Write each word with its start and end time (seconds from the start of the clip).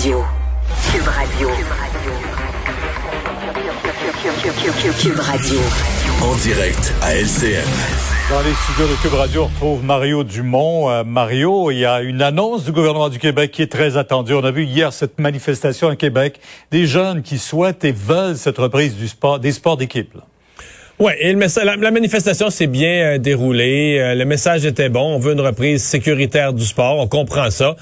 Radio. 0.00 0.24
Cube 0.90 1.08
Radio. 1.08 1.48
Cube 4.98 5.18
Radio. 5.18 5.60
En 6.22 6.34
direct 6.36 6.94
à 7.02 7.16
LCN. 7.16 7.68
Dans 8.30 8.40
les 8.40 8.54
studios 8.54 8.86
de 8.86 9.02
Cube 9.02 9.12
Radio, 9.12 9.42
on 9.42 9.46
retrouve 9.48 9.84
Mario 9.84 10.24
Dumont. 10.24 10.88
Euh, 10.88 11.04
Mario, 11.04 11.70
il 11.70 11.80
y 11.80 11.84
a 11.84 12.00
une 12.00 12.22
annonce 12.22 12.64
du 12.64 12.72
gouvernement 12.72 13.10
du 13.10 13.18
Québec 13.18 13.50
qui 13.50 13.60
est 13.60 13.70
très 13.70 13.98
attendue. 13.98 14.32
On 14.32 14.42
a 14.42 14.50
vu 14.50 14.64
hier 14.64 14.90
cette 14.94 15.20
manifestation 15.20 15.88
à 15.88 15.96
Québec, 15.96 16.40
des 16.70 16.86
jeunes 16.86 17.20
qui 17.20 17.36
souhaitent 17.36 17.84
et 17.84 17.92
veulent 17.92 18.38
cette 18.38 18.56
reprise 18.56 18.96
du 18.96 19.06
sport, 19.06 19.38
des 19.38 19.52
sports 19.52 19.76
d'équipe. 19.76 20.16
Oui, 21.00 21.12
et 21.18 21.32
le 21.32 21.64
la, 21.64 21.90
manifestation 21.90 22.50
s'est 22.50 22.66
bien 22.66 23.14
euh, 23.14 23.18
déroulée. 23.18 23.96
Euh, 23.98 24.14
le 24.14 24.26
message 24.26 24.66
était 24.66 24.90
bon. 24.90 25.14
On 25.14 25.18
veut 25.18 25.32
une 25.32 25.40
reprise 25.40 25.82
sécuritaire 25.82 26.52
du 26.52 26.66
sport. 26.66 26.98
On 26.98 27.06
comprend 27.08 27.48
ça. 27.48 27.74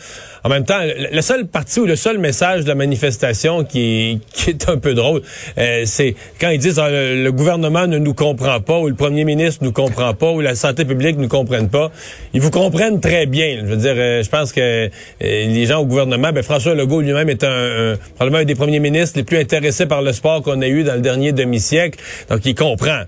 En 0.44 0.48
même 0.50 0.64
temps, 0.64 0.78
le 0.80 1.20
seul 1.20 1.46
parti 1.46 1.80
ou 1.80 1.86
le 1.86 1.96
seul 1.96 2.18
message 2.18 2.62
de 2.62 2.68
la 2.68 2.76
manifestation 2.76 3.64
qui 3.64 4.20
qui 4.32 4.50
est 4.50 4.68
un 4.68 4.78
peu 4.78 4.94
drôle, 4.94 5.22
euh, 5.58 5.82
c'est 5.84 6.14
quand 6.40 6.50
ils 6.50 6.60
disent 6.60 6.78
ah, 6.78 6.88
le, 6.90 7.30
gouvernement 7.30 7.88
ne 7.88 7.98
nous 7.98 8.14
comprend 8.14 8.60
pas 8.60 8.78
ou 8.78 8.86
le 8.86 8.94
premier 8.94 9.24
ministre 9.24 9.64
nous 9.64 9.72
comprend 9.72 10.14
pas 10.14 10.30
ou 10.30 10.40
la 10.40 10.54
santé 10.54 10.84
publique 10.84 11.16
ne 11.16 11.22
nous 11.22 11.28
comprenne 11.28 11.68
pas. 11.68 11.90
Ils 12.34 12.40
vous 12.40 12.52
comprennent 12.52 13.00
très 13.00 13.26
bien. 13.26 13.62
Je 13.62 13.66
veux 13.66 13.76
dire, 13.76 13.94
euh, 13.96 14.22
je 14.22 14.28
pense 14.28 14.52
que 14.52 14.88
les 15.20 15.66
gens 15.66 15.80
au 15.80 15.86
gouvernement, 15.86 16.30
ben 16.32 16.44
François 16.44 16.76
Legault 16.76 17.00
lui-même 17.00 17.30
est 17.30 17.42
un, 17.42 17.96
probablement 18.14 18.42
un 18.42 18.46
des 18.46 18.54
premiers 18.54 18.78
ministres 18.78 19.18
les 19.18 19.24
plus 19.24 19.38
intéressés 19.38 19.86
par 19.86 20.02
le 20.02 20.12
sport 20.12 20.42
qu'on 20.42 20.62
a 20.62 20.68
eu 20.68 20.84
dans 20.84 20.94
le 20.94 21.00
dernier 21.00 21.32
demi-siècle. 21.32 21.98
Donc, 22.30 22.46
il 22.46 22.54
comprend. 22.54 23.02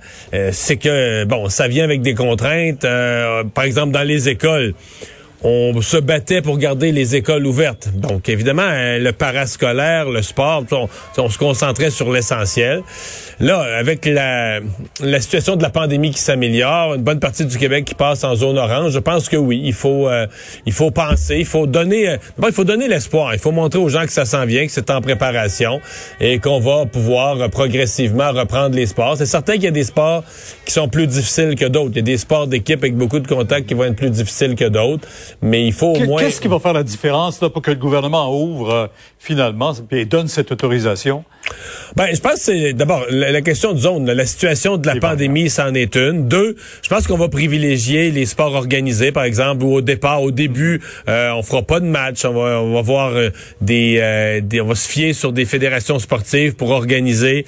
C'est 0.53 0.77
que, 0.77 1.25
bon, 1.25 1.49
ça 1.49 1.69
vient 1.69 1.85
avec 1.85 2.03
des 2.03 2.15
contraintes. 2.15 2.87
par 3.55 3.65
exemple, 3.65 3.93
dans 3.93 4.03
les 4.03 4.29
écoles 4.29 4.75
on 5.43 5.81
se 5.81 5.97
battait 5.97 6.43
pour 6.43 6.59
garder 6.59 6.93
les 6.93 7.17
écoles 7.17 7.47
ouvertes. 7.47 7.89
Donc, 7.95 8.29
évidemment, 8.29 8.67
euh, 8.67 8.99
le 8.99 9.13
parascolaire, 9.13 10.09
le 10.09 10.23
sport, 10.23 10.65
on, 11.17 11.29
se 11.29 11.39
concentrait 11.39 11.91
sur 11.91 12.13
l'essentiel. 12.13 12.83
Là, 13.39 13.61
avec 13.79 14.05
la, 14.05 14.61
la, 15.01 15.21
situation 15.21 15.57
de 15.57 15.63
la 15.63 15.71
pandémie 15.71 16.11
qui 16.11 16.21
s'améliore, 16.21 16.95
une 16.95 17.03
bonne 17.03 17.21
partie 17.21 17.47
du 17.47 17.57
Québec 17.57 17.87
qui 17.87 17.95
passe 17.95 18.23
en 18.25 18.35
zone 18.35 18.59
orange, 18.59 18.93
je 18.93 18.99
pense 18.99 19.29
que 19.29 19.37
oui, 19.37 19.63
il 19.65 19.73
faut, 19.73 20.09
euh, 20.09 20.27
il 20.67 20.73
faut 20.73 20.91
penser, 20.91 21.39
il 21.39 21.47
faut 21.47 21.67
donner, 21.67 22.11
euh, 22.11 22.17
il 22.47 22.53
faut 22.53 22.65
donner 22.65 22.89
l'espoir. 22.89 23.33
Il 23.33 23.41
faut 23.41 23.53
montrer 23.53 23.79
aux 23.79 23.89
gens 23.89 24.05
que 24.05 24.13
ça 24.13 24.27
s'en 24.27 24.45
vient, 24.45 24.67
que 24.67 24.73
c'est 24.73 24.91
en 24.91 25.01
préparation 25.01 25.81
et 26.21 26.39
qu'on 26.39 26.61
va 26.61 26.85
pouvoir 26.85 27.49
progressivement 27.49 28.31
reprendre 28.33 28.75
les 28.77 28.87
sports. 28.87 29.17
C'est 29.17 29.27
certain 29.27 29.55
qu'il 29.55 29.65
y 29.65 29.69
a 29.69 29.73
des 29.73 29.85
sports 29.85 30.23
qui 30.67 30.73
sont 30.73 30.89
plus 30.89 31.07
difficiles 31.07 31.55
que 31.55 31.65
d'autres. 31.65 31.93
Il 31.93 31.97
y 31.97 32.01
a 32.01 32.03
des 32.03 32.19
sports 32.19 32.47
d'équipe 32.47 32.81
avec 32.81 32.95
beaucoup 32.95 33.21
de 33.21 33.27
contacts 33.27 33.67
qui 33.67 33.75
vont 33.75 33.85
être 33.85 33.97
plus 33.97 34.11
difficiles 34.11 34.55
que 34.55 34.67
d'autres 34.67 35.09
mais 35.41 35.67
il 35.67 35.73
faut 35.73 35.95
au 35.95 36.01
moins... 36.01 36.21
Qu'est-ce 36.21 36.41
qui 36.41 36.49
va 36.49 36.59
faire 36.59 36.73
la 36.73 36.83
différence 36.83 37.41
là, 37.41 37.51
pour 37.51 37.63
que 37.63 37.71
le 37.71 37.77
gouvernement 37.77 38.35
ouvre 38.35 38.71
euh, 38.71 38.87
finalement 39.19 39.73
et 39.91 40.05
donne 40.05 40.29
cette 40.29 40.53
autorisation? 40.53 41.25
Ben, 41.97 42.09
je 42.15 42.21
pense 42.21 42.35
que 42.35 42.41
c'est 42.41 42.73
d'abord 42.73 43.05
la, 43.11 43.41
question 43.43 43.73
de 43.73 43.79
zone, 43.79 44.11
la 44.11 44.27
situation 44.27 44.77
de 44.77 44.87
la 44.87 44.97
pandémie, 44.97 45.51
c'en 45.51 45.75
est 45.75 45.97
une. 45.97 46.29
Deux, 46.29 46.57
je 46.83 46.89
pense 46.89 47.07
qu'on 47.07 47.17
va 47.17 47.29
privilégier 47.29 48.11
les 48.11 48.27
sports 48.27 48.55
organisés, 48.55 49.13
par 49.13 49.25
exemple, 49.25 49.65
où 49.65 49.75
au 49.75 49.81
départ, 49.81 50.23
au 50.23 50.31
début, 50.31 50.81
euh, 51.09 51.33
on 51.33 51.43
fera 51.43 51.63
pas 51.63 51.81
de 51.81 51.87
match, 51.87 52.25
on 52.25 52.33
va, 52.33 52.61
on 52.61 52.75
va 52.75 52.83
voir 52.83 53.13
euh, 53.15 53.31
des, 53.61 53.99
euh, 54.01 54.41
des, 54.41 54.61
on 54.61 54.67
va 54.67 54.75
se 54.75 54.89
fier 54.89 55.13
sur 55.13 55.33
des 55.33 55.45
fédérations 55.45 55.99
sportives 55.99 56.55
pour 56.55 56.71
organiser, 56.71 57.45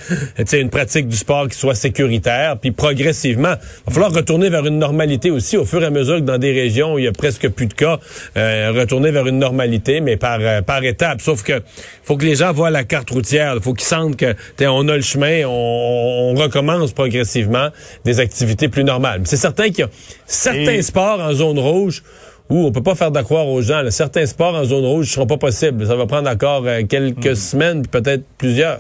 une 0.53 0.71
pratique 0.71 1.09
du 1.09 1.17
sport 1.17 1.49
qui 1.49 1.57
soit 1.57 1.75
sécuritaire, 1.75 2.59
puis 2.59 2.73
progressivement, 2.73 3.55
il 3.55 3.85
va 3.87 3.93
falloir 3.93 4.13
retourner 4.13 4.51
vers 4.51 4.67
une 4.67 4.79
normalité 4.79 5.31
aussi, 5.31 5.57
au 5.57 5.65
fur 5.65 5.83
et 5.83 5.87
à 5.87 5.91
mesure 5.91 6.17
que 6.17 6.23
dans 6.23 6.39
des 6.39 6.53
régions 6.53 6.95
où 6.95 6.99
il 6.99 7.05
y 7.05 7.09
a 7.09 7.13
presque 7.13 7.49
plus 7.49 7.67
de 7.67 7.75
cas, 7.75 7.99
euh, 8.37 8.73
retourner 8.75 9.11
vers 9.11 9.27
une 9.27 9.39
normalité, 9.39 10.01
mais 10.01 10.17
par 10.17 10.41
par 10.67 10.85
étapes. 10.85 11.21
Sauf 11.21 11.43
que 11.43 11.63
faut 12.03 12.17
que 12.17 12.25
les 12.25 12.37
gens 12.37 12.53
voient 12.53 12.71
la 12.71 12.85
carte 12.85 13.11
routière, 13.11 13.57
faut 13.63 13.75
qu'ils 13.75 13.87
sentent 13.93 14.17
que 14.17 14.35
on 14.65 14.89
a 14.89 14.97
le 14.97 15.03
chemin, 15.03 15.45
on, 15.47 16.35
recommence 16.35 16.93
progressivement 16.93 17.69
des 18.05 18.21
activités 18.21 18.69
plus 18.69 18.85
normales. 18.85 19.23
C'est 19.25 19.37
certain 19.37 19.69
qu'il 19.69 19.81
y 19.81 19.83
a 19.83 19.91
certains 20.27 20.81
sports 20.81 21.21
en 21.21 21.33
zone 21.35 21.59
rouge 21.59 22.03
où 22.49 22.67
on 22.67 22.73
peut 22.73 22.83
pas 22.83 22.95
faire 22.95 23.11
d'accroire 23.11 23.47
aux 23.47 23.61
gens. 23.61 23.83
Certains 23.91 24.27
sports 24.27 24.55
en 24.55 24.65
zone 24.65 24.85
rouge 24.85 25.07
ne 25.07 25.13
seront 25.13 25.27
pas 25.27 25.37
possibles. 25.37 25.87
Ça 25.87 25.95
va 25.95 26.07
prendre 26.07 26.31
encore 26.31 26.63
euh, 26.67 26.83
quelques 26.83 27.33
hmm. 27.33 27.35
semaines, 27.35 27.87
peut-être 27.87 28.25
plusieurs. 28.39 28.79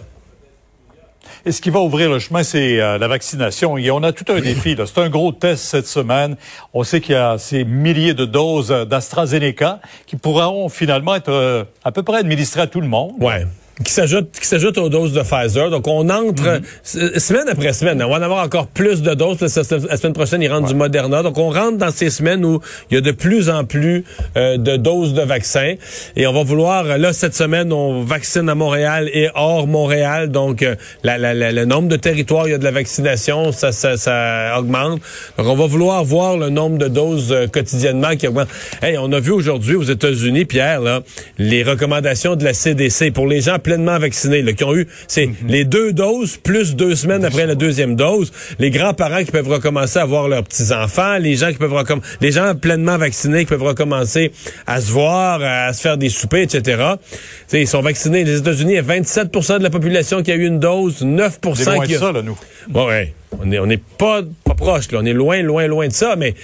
Et 1.44 1.52
ce 1.52 1.60
qui 1.60 1.70
va 1.70 1.80
ouvrir 1.80 2.10
le 2.10 2.18
chemin, 2.18 2.42
c'est 2.42 2.80
euh, 2.80 2.98
la 2.98 3.08
vaccination. 3.08 3.76
Et 3.76 3.90
on 3.90 4.02
a 4.02 4.12
tout 4.12 4.30
un 4.32 4.40
défi. 4.40 4.76
C'est 4.76 4.98
un 4.98 5.10
gros 5.10 5.32
test 5.32 5.62
cette 5.62 5.86
semaine. 5.86 6.36
On 6.72 6.84
sait 6.84 7.00
qu'il 7.00 7.14
y 7.14 7.18
a 7.18 7.36
ces 7.38 7.64
milliers 7.64 8.14
de 8.14 8.24
doses 8.24 8.68
d'AstraZeneca 8.88 9.80
qui 10.06 10.16
pourront 10.16 10.68
finalement 10.68 11.14
être 11.14 11.30
euh, 11.30 11.64
à 11.84 11.92
peu 11.92 12.02
près 12.02 12.18
administrées 12.18 12.62
à 12.62 12.66
tout 12.66 12.80
le 12.80 12.88
monde. 12.88 13.12
Ouais 13.20 13.44
qui 13.84 13.92
s'ajoute 13.92 14.30
qui 14.38 14.46
s'ajoute 14.46 14.76
aux 14.78 14.88
doses 14.88 15.12
de 15.12 15.22
Pfizer. 15.22 15.70
Donc 15.70 15.86
on 15.88 16.08
entre 16.10 16.60
mhm. 16.60 17.18
semaine 17.18 17.48
après 17.50 17.72
semaine. 17.72 18.02
On 18.02 18.10
va 18.10 18.18
en 18.18 18.22
avoir 18.22 18.44
encore 18.44 18.66
plus 18.66 19.02
de 19.02 19.14
doses. 19.14 19.40
La, 19.40 19.48
semaine 19.96 20.12
prochaine, 20.12 20.42
ils 20.42 20.52
rentrent 20.52 20.68
du 20.68 20.74
Moderna. 20.74 21.22
Donc 21.22 21.38
on 21.38 21.50
rentre 21.50 21.78
dans 21.78 21.90
ces 21.90 22.10
semaines 22.10 22.44
où 22.44 22.60
il 22.90 22.94
y 22.94 22.98
a 22.98 23.00
de 23.00 23.10
plus 23.10 23.48
en 23.48 23.64
plus 23.64 24.04
euh, 24.36 24.58
de 24.58 24.76
doses 24.76 25.14
de 25.14 25.22
vaccins. 25.22 25.74
Et 26.16 26.26
on 26.26 26.32
va 26.32 26.42
vouloir 26.42 26.84
là 26.98 27.12
cette 27.12 27.34
semaine, 27.34 27.72
on 27.72 28.02
vaccine 28.02 28.48
à 28.48 28.54
Montréal 28.54 29.08
et 29.12 29.30
hors 29.34 29.66
Montréal. 29.66 30.30
Donc 30.30 30.62
euh, 30.62 30.74
la, 31.02 31.16
la, 31.16 31.32
le 31.34 31.64
nombre 31.64 31.88
de 31.88 31.96
territoires 31.96 32.44
où 32.44 32.48
il 32.48 32.52
y 32.52 32.54
a 32.54 32.58
de 32.58 32.64
la 32.64 32.70
vaccination, 32.70 33.52
ça, 33.52 33.72
ça, 33.72 33.96
ça, 33.96 34.58
augmente. 34.58 35.00
Donc 35.38 35.46
on 35.46 35.56
va 35.56 35.66
vouloir 35.66 36.04
voir 36.04 36.36
le 36.36 36.50
nombre 36.50 36.76
de 36.76 36.88
doses 36.88 37.32
euh, 37.32 37.46
quotidiennement 37.46 38.16
qui 38.16 38.28
augmente. 38.28 38.48
Hey, 38.82 38.98
on 38.98 39.10
a 39.12 39.20
vu 39.20 39.32
aujourd'hui 39.32 39.76
aux 39.76 39.82
États-Unis, 39.82 40.44
Pierre, 40.44 40.80
là, 40.80 41.00
les 41.38 41.62
recommandations 41.62 42.36
de 42.36 42.44
la 42.44 42.52
CDC 42.52 43.12
pour 43.12 43.26
les 43.26 43.40
gens 43.40 43.58
pleinement 43.62 43.98
vaccinés, 43.98 44.42
là, 44.42 44.52
qui 44.52 44.64
ont 44.64 44.74
eu 44.74 44.86
c'est 45.08 45.26
mhm. 45.26 45.34
les 45.48 45.64
deux 45.64 45.92
doses 45.92 46.36
plus 46.36 46.74
deux 46.74 46.94
semaines 46.94 47.24
après 47.24 47.46
la 47.46 47.54
deuxième 47.54 47.96
dose, 47.96 48.32
les 48.58 48.70
grands-parents 48.70 49.24
qui 49.24 49.30
peuvent 49.30 49.48
recommencer 49.48 49.98
à 49.98 50.04
voir 50.04 50.28
leurs 50.28 50.44
petits-enfants, 50.44 51.18
les 51.18 51.36
gens 51.36 51.50
qui 51.50 51.58
peuvent 51.58 51.72
recommencer, 51.72 52.08
les 52.20 52.32
gens 52.32 52.54
pleinement 52.54 52.98
vaccinés 52.98 53.40
qui 53.40 53.46
peuvent 53.46 53.62
recommencer 53.62 54.32
à 54.66 54.80
se 54.80 54.90
voir, 54.90 55.40
à 55.42 55.72
se 55.72 55.80
faire 55.80 55.96
des 55.96 56.08
soupers, 56.08 56.42
etc. 56.42 56.82
ils 57.52 57.68
sont 57.68 57.82
vaccinés. 57.82 58.24
Les 58.24 58.38
États-Unis, 58.38 58.72
il 58.72 58.76
y 58.76 58.78
a 58.78 58.82
27% 58.82 59.58
de 59.58 59.62
la 59.62 59.70
population 59.70 60.22
qui 60.22 60.32
a 60.32 60.34
eu 60.34 60.46
une 60.46 60.60
dose, 60.60 61.02
9% 61.02 61.86
qui 61.86 61.94
a... 61.94 61.98
ça, 61.98 62.12
là, 62.12 62.22
nous. 62.22 62.38
Bon, 62.68 62.86
ouais. 62.86 63.14
On 63.40 63.46
n'est 63.46 63.58
on 63.58 63.68
est 63.70 63.82
pas, 63.82 64.22
pas 64.44 64.54
proche, 64.54 64.90
là. 64.92 64.98
On 65.02 65.06
est 65.06 65.12
loin, 65.12 65.42
loin, 65.42 65.66
loin 65.66 65.88
de 65.88 65.92
ça, 65.92 66.16
mais 66.16 66.34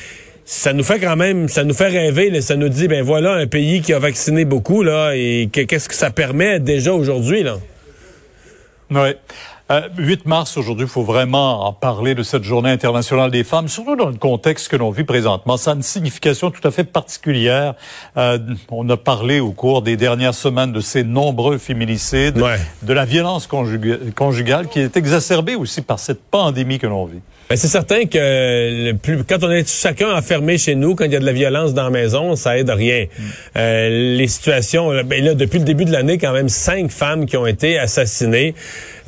ça 0.50 0.72
nous 0.72 0.82
fait 0.82 0.98
quand 0.98 1.14
même, 1.14 1.46
ça 1.46 1.62
nous 1.62 1.74
fait 1.74 1.88
rêver. 1.88 2.30
Là, 2.30 2.40
ça 2.40 2.56
nous 2.56 2.70
dit, 2.70 2.88
ben 2.88 3.04
voilà, 3.04 3.34
un 3.34 3.46
pays 3.46 3.82
qui 3.82 3.92
a 3.92 3.98
vacciné 3.98 4.46
beaucoup 4.46 4.82
là, 4.82 5.12
et 5.14 5.50
qu'est-ce 5.52 5.90
que 5.90 5.94
ça 5.94 6.10
permet 6.10 6.58
déjà 6.58 6.94
aujourd'hui 6.94 7.42
là? 7.42 7.58
Oui. 9.70 9.76
8 9.98 10.20
euh, 10.20 10.22
mars 10.24 10.56
aujourd'hui, 10.56 10.86
il 10.86 10.90
faut 10.90 11.02
vraiment 11.02 11.66
en 11.66 11.72
parler 11.72 12.14
de 12.14 12.22
cette 12.22 12.44
journée 12.44 12.70
internationale 12.70 13.30
des 13.30 13.44
femmes, 13.44 13.68
surtout 13.68 13.96
dans 13.96 14.08
le 14.08 14.16
contexte 14.16 14.68
que 14.68 14.76
l'on 14.76 14.90
vit 14.90 15.04
présentement. 15.04 15.56
Ça 15.56 15.72
a 15.72 15.74
une 15.74 15.82
signification 15.82 16.50
tout 16.50 16.66
à 16.66 16.70
fait 16.70 16.84
particulière. 16.84 17.74
Euh, 18.16 18.38
on 18.70 18.88
a 18.88 18.96
parlé 18.96 19.40
au 19.40 19.52
cours 19.52 19.82
des 19.82 19.96
dernières 19.96 20.34
semaines 20.34 20.72
de 20.72 20.80
ces 20.80 21.04
nombreux 21.04 21.58
féminicides, 21.58 22.42
de 22.82 22.92
la 22.92 23.04
violence 23.04 23.46
conjugale 23.46 24.68
qui 24.68 24.80
est 24.80 24.96
exacerbée 24.96 25.54
aussi 25.54 25.82
par 25.82 25.98
cette 25.98 26.22
pandémie 26.22 26.78
que 26.78 26.86
l'on 26.86 27.04
vit. 27.04 27.20
Ben, 27.48 27.56
c'est 27.56 27.68
certain 27.68 28.04
que 28.04 28.18
le 28.90 28.92
plus, 28.92 29.24
quand 29.24 29.42
on 29.42 29.50
est 29.50 29.66
chacun 29.66 30.14
enfermé 30.14 30.58
chez 30.58 30.74
nous, 30.74 30.94
quand 30.94 31.06
il 31.06 31.12
y 31.12 31.16
a 31.16 31.18
de 31.18 31.24
la 31.24 31.32
violence 31.32 31.72
dans 31.72 31.84
la 31.84 31.90
maison, 31.90 32.36
ça 32.36 32.58
aide 32.58 32.68
rien. 32.68 33.06
Mm. 33.06 33.22
Euh, 33.56 34.16
les 34.16 34.28
situations, 34.28 34.90
ben 35.04 35.24
là, 35.24 35.34
depuis 35.34 35.58
le 35.58 35.64
début 35.64 35.86
de 35.86 35.92
l'année, 35.92 36.18
quand 36.18 36.32
même 36.32 36.50
cinq 36.50 36.90
femmes 36.90 37.24
qui 37.24 37.38
ont 37.38 37.46
été 37.46 37.78
assassinées. 37.78 38.54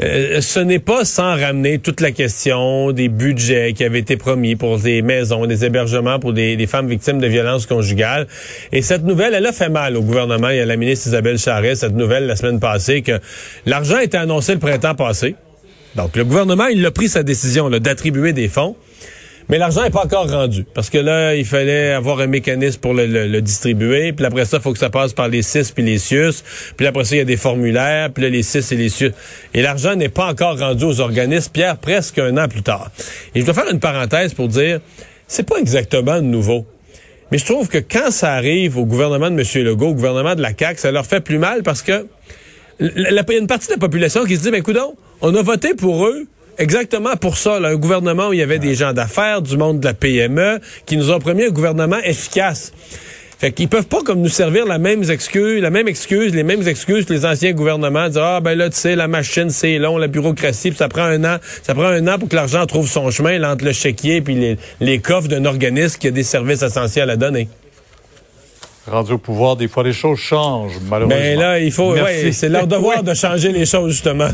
Euh, 0.02 0.40
ce 0.50 0.58
n'est 0.58 0.80
pas 0.80 1.04
sans 1.04 1.36
ramener 1.36 1.78
toute 1.78 2.00
la 2.00 2.10
question 2.10 2.90
des 2.90 3.08
budgets 3.08 3.72
qui 3.72 3.84
avaient 3.84 4.00
été 4.00 4.16
promis 4.16 4.56
pour 4.56 4.80
des 4.80 5.00
maisons, 5.00 5.46
des 5.46 5.64
hébergements 5.64 6.18
pour 6.18 6.32
des, 6.32 6.66
femmes 6.66 6.88
victimes 6.88 7.20
de 7.20 7.28
violences 7.28 7.66
conjugales. 7.66 8.26
Et 8.72 8.82
cette 8.82 9.04
nouvelle, 9.04 9.34
elle 9.34 9.46
a 9.46 9.52
fait 9.52 9.68
mal 9.68 9.96
au 9.96 10.02
gouvernement. 10.02 10.50
Y 10.50 10.58
a 10.58 10.66
la 10.66 10.76
ministre 10.76 11.06
Isabelle 11.06 11.38
Charret, 11.38 11.76
cette 11.76 11.94
nouvelle 11.94 12.26
la 12.26 12.34
semaine 12.34 12.58
passée, 12.58 13.02
que 13.02 13.20
l'argent 13.64 14.00
été 14.00 14.16
annoncé 14.16 14.54
le 14.54 14.58
printemps 14.58 14.96
passé. 14.96 15.36
Donc, 15.94 16.16
le 16.16 16.24
gouvernement, 16.24 16.66
il 16.66 16.84
a 16.84 16.90
pris 16.90 17.08
sa 17.08 17.22
décision 17.22 17.70
d'attribuer 17.70 18.32
des 18.32 18.48
fonds. 18.48 18.74
Mais 19.50 19.58
l'argent 19.58 19.82
n'est 19.82 19.90
pas 19.90 20.04
encore 20.04 20.30
rendu. 20.30 20.64
Parce 20.74 20.90
que 20.90 20.98
là, 20.98 21.34
il 21.34 21.44
fallait 21.44 21.90
avoir 21.90 22.20
un 22.20 22.28
mécanisme 22.28 22.78
pour 22.78 22.94
le, 22.94 23.40
distribuer. 23.40 24.12
Puis 24.12 24.24
après 24.24 24.44
ça, 24.44 24.58
il 24.58 24.62
faut 24.62 24.72
que 24.72 24.78
ça 24.78 24.90
passe 24.90 25.12
par 25.12 25.26
les 25.26 25.42
CIS 25.42 25.72
puis 25.74 25.82
les 25.82 25.98
CIUS. 25.98 26.44
Puis 26.76 26.86
après 26.86 27.02
ça, 27.02 27.16
il 27.16 27.18
y 27.18 27.22
a 27.22 27.24
des 27.24 27.36
formulaires. 27.36 28.12
Puis 28.12 28.22
là, 28.22 28.28
les 28.28 28.44
CIS 28.44 28.72
et 28.72 28.76
les 28.76 28.88
CIUS. 28.88 29.10
Et 29.52 29.60
l'argent 29.60 29.96
n'est 29.96 30.08
pas 30.08 30.26
encore 30.26 30.56
rendu 30.56 30.84
aux 30.84 31.00
organismes, 31.00 31.50
Pierre, 31.52 31.78
presque 31.78 32.20
un 32.20 32.36
an 32.38 32.46
plus 32.46 32.62
tard. 32.62 32.92
Et 33.34 33.40
je 33.40 33.44
dois 33.44 33.54
faire 33.54 33.68
une 33.72 33.80
parenthèse 33.80 34.34
pour 34.34 34.46
dire, 34.46 34.78
c'est 35.26 35.48
pas 35.48 35.56
exactement 35.56 36.20
nouveau. 36.22 36.64
Mais 37.32 37.38
je 37.38 37.44
trouve 37.44 37.66
que 37.66 37.78
quand 37.78 38.12
ça 38.12 38.34
arrive 38.34 38.78
au 38.78 38.86
gouvernement 38.86 39.32
de 39.32 39.40
M. 39.40 39.64
Legault, 39.64 39.88
au 39.88 39.94
gouvernement 39.94 40.36
de 40.36 40.42
la 40.42 40.52
CAQ, 40.56 40.78
ça 40.78 40.92
leur 40.92 41.06
fait 41.06 41.20
plus 41.20 41.38
mal 41.38 41.64
parce 41.64 41.82
que 41.82 42.06
il 42.78 43.02
y 43.02 43.18
a 43.18 43.38
une 43.38 43.46
partie 43.48 43.66
de 43.66 43.72
la 43.72 43.78
population 43.78 44.24
qui 44.24 44.36
se 44.36 44.42
dit, 44.42 44.50
ben, 44.52 44.62
on 45.20 45.34
a 45.34 45.42
voté 45.42 45.74
pour 45.74 46.06
eux 46.06 46.28
exactement 46.60 47.16
pour 47.16 47.36
ça, 47.36 47.56
un 47.56 47.76
gouvernement 47.76 48.28
où 48.28 48.32
il 48.32 48.38
y 48.38 48.42
avait 48.42 48.58
des 48.58 48.74
gens 48.74 48.92
d'affaires, 48.92 49.42
du 49.42 49.56
monde 49.56 49.80
de 49.80 49.86
la 49.86 49.94
PME, 49.94 50.60
qui 50.86 50.96
nous 50.96 51.10
ont 51.10 51.18
promis 51.18 51.44
un 51.44 51.50
gouvernement 51.50 51.98
efficace. 52.04 52.72
Fait 53.38 53.52
qu'ils 53.52 53.68
peuvent 53.68 53.86
pas 53.86 54.02
comme 54.02 54.20
nous 54.20 54.28
servir 54.28 54.66
la 54.66 54.76
même 54.76 55.02
excuse, 55.10 55.62
la 55.62 55.70
même 55.70 55.88
excuse, 55.88 56.34
les 56.34 56.42
mêmes 56.42 56.68
excuses 56.68 57.06
que 57.06 57.14
les 57.14 57.24
anciens 57.24 57.52
gouvernements, 57.52 58.10
dire 58.10 58.22
ah 58.22 58.40
ben 58.42 58.54
là 58.54 58.68
tu 58.68 58.76
sais 58.76 58.94
la 58.96 59.08
machine 59.08 59.48
c'est 59.48 59.78
long, 59.78 59.96
la 59.96 60.08
bureaucratie, 60.08 60.68
puis 60.68 60.76
ça 60.76 60.88
prend 60.88 61.04
un 61.04 61.24
an, 61.24 61.38
ça 61.62 61.74
prend 61.74 61.86
un 61.86 62.06
an 62.06 62.18
pour 62.18 62.28
que 62.28 62.36
l'argent 62.36 62.66
trouve 62.66 62.86
son 62.86 63.10
chemin 63.10 63.42
entre 63.50 63.64
le 63.64 63.72
chéquier 63.72 64.20
puis 64.20 64.34
les, 64.34 64.58
les 64.80 64.98
coffres 64.98 65.28
d'un 65.28 65.46
organisme 65.46 65.98
qui 65.98 66.08
a 66.08 66.10
des 66.10 66.22
services 66.22 66.60
essentiels 66.60 67.08
à 67.08 67.16
donner. 67.16 67.48
Rendu 68.86 69.12
au 69.12 69.18
pouvoir, 69.18 69.56
des 69.56 69.68
fois 69.68 69.84
les 69.84 69.94
choses 69.94 70.18
changent 70.18 70.78
malheureusement. 70.90 71.18
Mais 71.18 71.36
ben 71.36 71.40
là 71.40 71.58
il 71.60 71.72
faut, 71.72 71.94
ouais, 71.94 72.32
c'est 72.32 72.50
leur 72.50 72.66
devoir 72.66 73.02
de 73.02 73.14
changer 73.14 73.52
les 73.52 73.64
choses 73.64 73.92
justement. 73.92 74.28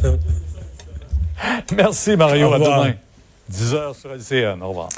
Merci 1.76 2.16
Mario, 2.16 2.52
à 2.52 2.58
demain. 2.58 2.94
10 3.48 3.74
heures 3.74 3.94
sur 3.94 4.10
LCN. 4.12 4.62
Au 4.62 4.68
revoir. 4.68 4.88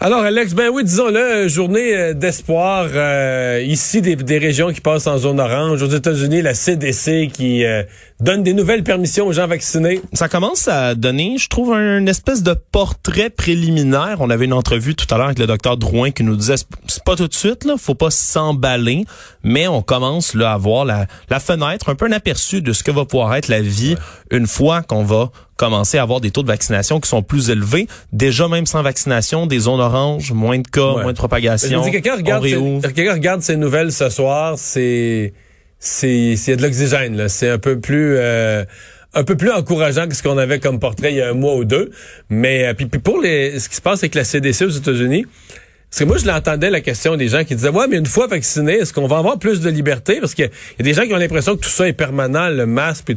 Alors, 0.00 0.22
Alex, 0.22 0.54
ben 0.54 0.70
oui, 0.72 0.84
disons-le, 0.84 1.48
journée 1.48 1.92
euh, 1.92 2.14
d'espoir 2.14 2.86
euh, 2.94 3.60
ici 3.66 4.00
des, 4.00 4.14
des, 4.14 4.38
régions 4.38 4.72
qui 4.72 4.80
passent 4.80 5.08
en 5.08 5.18
zone 5.18 5.40
orange. 5.40 5.82
Aux 5.82 5.88
États-Unis, 5.88 6.40
la 6.40 6.54
CDC 6.54 7.28
qui 7.32 7.64
euh, 7.64 7.82
donne 8.20 8.42
des 8.42 8.52
nouvelles 8.52 8.82
permissions 8.82 9.26
aux 9.26 9.32
gens 9.32 9.46
vaccinés. 9.46 10.00
Ça 10.12 10.28
commence 10.28 10.66
à 10.68 10.94
donner, 10.94 11.36
je 11.38 11.48
trouve, 11.48 11.72
un 11.72 12.04
espèce 12.06 12.42
de 12.42 12.52
portrait 12.52 13.30
préliminaire. 13.30 14.16
On 14.20 14.30
avait 14.30 14.46
une 14.46 14.52
entrevue 14.52 14.94
tout 14.94 15.06
à 15.14 15.18
l'heure 15.18 15.26
avec 15.26 15.38
le 15.38 15.46
docteur 15.46 15.76
Drouin 15.76 16.10
qui 16.10 16.24
nous 16.24 16.36
disait 16.36 16.56
c'est 16.86 17.04
pas 17.04 17.16
tout 17.16 17.28
de 17.28 17.34
suite, 17.34 17.64
là, 17.64 17.74
faut 17.78 17.94
pas 17.94 18.10
s'emballer, 18.10 19.04
mais 19.44 19.68
on 19.68 19.82
commence 19.82 20.34
là 20.34 20.52
à 20.52 20.58
voir 20.58 20.84
la, 20.84 21.06
la 21.30 21.40
fenêtre, 21.40 21.88
un 21.88 21.94
peu 21.94 22.06
un 22.06 22.12
aperçu 22.12 22.60
de 22.60 22.72
ce 22.72 22.82
que 22.82 22.90
va 22.90 23.04
pouvoir 23.04 23.34
être 23.36 23.48
la 23.48 23.60
vie 23.60 23.96
une 24.30 24.46
fois 24.46 24.82
qu'on 24.82 25.04
va 25.04 25.30
commencer 25.56 25.98
à 25.98 26.02
avoir 26.02 26.20
des 26.20 26.30
taux 26.30 26.42
de 26.42 26.48
vaccination 26.48 27.00
qui 27.00 27.08
sont 27.08 27.22
plus 27.22 27.50
élevés. 27.50 27.88
Déjà, 28.12 28.48
même 28.48 28.66
sans 28.66 28.82
vaccination, 28.82 29.46
des 29.46 29.58
zones 29.60 29.80
oranges, 29.80 30.32
moins 30.32 30.58
de 30.58 30.66
cas, 30.66 30.92
moins 31.02 31.12
de 31.12 31.18
propagation. 31.18 31.82
Quelqu'un 31.82 32.16
regarde, 32.16 32.44
quelqu'un 32.94 33.12
regarde 33.12 33.42
ces 33.42 33.56
nouvelles 33.56 33.92
ce 33.92 34.08
soir, 34.08 34.54
c'est 34.56 35.32
c'est 35.78 36.56
de 36.56 36.62
l'oxygène. 36.62 37.28
C'est 37.28 37.48
un 37.48 37.58
peu 37.58 37.80
plus 37.80 38.16
euh, 38.16 38.64
un 39.14 39.24
peu 39.24 39.36
plus 39.36 39.50
encourageant 39.50 40.08
que 40.08 40.14
ce 40.14 40.22
qu'on 40.22 40.38
avait 40.38 40.58
comme 40.58 40.78
portrait 40.78 41.12
il 41.12 41.16
y 41.16 41.22
a 41.22 41.30
un 41.30 41.34
mois 41.34 41.56
ou 41.56 41.64
deux. 41.64 41.90
Mais 42.30 42.66
euh, 42.66 42.74
puis, 42.74 42.86
puis 42.86 43.00
pour 43.00 43.20
les 43.20 43.58
ce 43.58 43.68
qui 43.68 43.76
se 43.76 43.82
passe 43.82 44.00
avec 44.00 44.14
la 44.14 44.24
CDC 44.24 44.62
aux 44.64 44.70
États-Unis, 44.70 45.26
parce 45.90 46.00
que 46.00 46.04
moi, 46.04 46.18
je 46.18 46.26
l'entendais 46.26 46.68
la 46.68 46.82
question 46.82 47.16
des 47.16 47.28
gens 47.28 47.44
qui 47.44 47.54
disaient, 47.54 47.70
ouais, 47.70 47.86
mais 47.88 47.96
une 47.96 48.04
fois 48.04 48.26
vacciné, 48.26 48.74
est-ce 48.74 48.92
qu'on 48.92 49.06
va 49.06 49.16
avoir 49.16 49.38
plus 49.38 49.60
de 49.62 49.70
liberté? 49.70 50.20
Parce 50.20 50.34
qu'il 50.34 50.44
y 50.44 50.82
a 50.82 50.82
des 50.82 50.92
gens 50.92 51.06
qui 51.06 51.14
ont 51.14 51.18
l'impression 51.18 51.56
que 51.56 51.62
tout 51.62 51.70
ça 51.70 51.88
est 51.88 51.94
permanent, 51.94 52.50
le 52.50 52.66
masque. 52.66 53.04
Puis... 53.06 53.16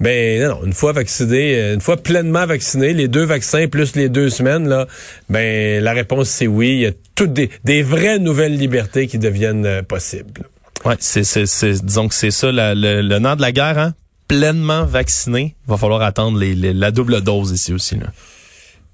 Ben 0.00 0.42
non, 0.46 0.60
une 0.66 0.74
fois 0.74 0.92
vacciné, 0.92 1.54
euh, 1.56 1.74
une 1.74 1.80
fois 1.80 1.96
pleinement 1.96 2.44
vacciné, 2.44 2.92
les 2.92 3.08
deux 3.08 3.24
vaccins 3.24 3.68
plus 3.68 3.96
les 3.96 4.10
deux 4.10 4.28
semaines, 4.28 4.68
là, 4.68 4.86
ben 5.30 5.82
la 5.82 5.92
réponse 5.92 6.28
c'est 6.28 6.46
oui. 6.46 6.68
Il 6.72 6.80
y 6.80 6.86
a 6.86 6.92
toutes 7.14 7.32
des, 7.32 7.48
des 7.64 7.82
vraies 7.82 8.18
nouvelles 8.18 8.56
libertés 8.56 9.06
qui 9.06 9.18
deviennent 9.18 9.82
possibles. 9.88 10.49
Ouais, 10.84 10.96
c'est, 10.98 11.24
c'est, 11.24 11.46
c'est, 11.46 11.84
disons 11.84 12.08
que 12.08 12.14
c'est 12.14 12.30
ça 12.30 12.50
le, 12.50 13.02
le 13.02 13.18
nom 13.18 13.36
de 13.36 13.42
la 13.42 13.52
guerre, 13.52 13.78
hein? 13.78 13.94
Pleinement 14.28 14.84
vacciné. 14.84 15.56
Il 15.66 15.70
va 15.70 15.76
falloir 15.76 16.02
attendre 16.02 16.38
les, 16.38 16.54
la 16.54 16.90
double 16.90 17.20
dose 17.20 17.50
ici 17.50 17.72
aussi. 17.72 17.96
Là. 17.96 18.06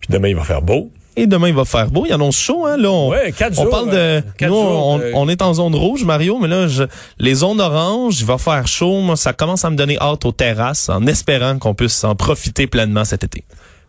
Puis 0.00 0.08
demain, 0.10 0.28
il 0.28 0.36
va 0.36 0.44
faire 0.44 0.62
beau. 0.62 0.90
Et 1.18 1.26
demain, 1.26 1.48
il 1.48 1.54
va 1.54 1.64
faire 1.64 1.90
beau. 1.90 2.04
Il 2.06 2.12
annonce 2.12 2.38
chaud, 2.38 2.66
hein? 2.66 2.76
Là, 2.76 2.90
on, 2.90 3.10
ouais, 3.10 3.32
quatre 3.32 3.58
on 3.58 3.66
parle 3.66 3.90
de. 3.90 3.96
Euh, 3.96 4.20
nous, 4.42 4.54
on, 4.54 5.00
on, 5.14 5.28
est 5.28 5.40
en 5.40 5.54
zone 5.54 5.74
rouge, 5.74 6.04
Mario, 6.04 6.38
mais 6.38 6.48
là, 6.48 6.68
je, 6.68 6.84
les 7.18 7.34
zones 7.34 7.60
oranges, 7.60 8.20
il 8.20 8.26
va 8.26 8.36
faire 8.36 8.66
chaud. 8.66 9.00
Moi, 9.00 9.16
ça 9.16 9.32
commence 9.32 9.64
à 9.64 9.70
me 9.70 9.76
donner 9.76 9.96
hâte 9.98 10.26
aux 10.26 10.32
terrasses, 10.32 10.90
en 10.90 11.06
espérant 11.06 11.58
qu'on 11.58 11.74
puisse 11.74 12.04
en 12.04 12.14
profiter 12.14 12.66
pleinement 12.66 13.04
cet 13.04 13.24
été. 13.24 13.44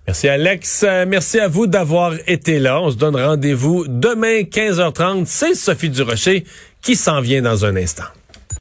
Merci 0.07 0.29
Alex. 0.29 0.85
Euh, 0.87 1.05
merci 1.05 1.37
à 1.37 1.49
vous 1.49 1.67
d'avoir 1.67 2.13
été 2.27 2.59
là. 2.59 2.79
On 2.81 2.91
se 2.91 2.95
donne 2.95 3.17
rendez-vous 3.17 3.85
demain 3.89 4.43
15h30. 4.43 5.25
C'est 5.25 5.53
Sophie 5.53 5.89
Durocher 5.89 6.45
qui 6.87 6.95
s'en 6.95 7.19
vient 7.19 7.41
dans 7.41 7.65
un 7.65 7.75
instant. 7.75 8.16